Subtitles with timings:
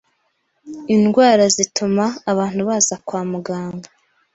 [0.95, 3.89] indwara zituma abantu baza kwa muganga